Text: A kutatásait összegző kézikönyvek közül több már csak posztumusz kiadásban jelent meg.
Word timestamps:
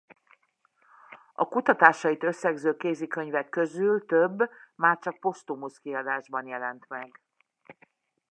A 1.33 1.45
kutatásait 1.47 2.23
összegző 2.23 2.77
kézikönyvek 2.77 3.49
közül 3.49 4.05
több 4.05 4.49
már 4.75 4.99
csak 4.99 5.19
posztumusz 5.19 5.77
kiadásban 5.77 6.47
jelent 6.47 6.87
meg. 6.89 7.21